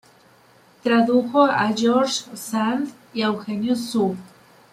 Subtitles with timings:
[0.83, 4.15] Tradujo a George Sand y a Eugenio Sue.